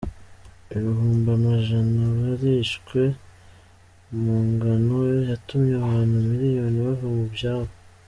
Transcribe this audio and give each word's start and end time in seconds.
Ibihumbi 0.75 1.27
amajana 1.37 2.03
barishwe 2.17 3.01
mu 4.21 4.35
ngwano 4.47 4.95
yatumye 5.29 5.73
abantu 5.81 6.13
imiliyoni 6.21 6.79
bava 6.87 7.07
mu 7.17 7.25
vyabo. 7.35 7.71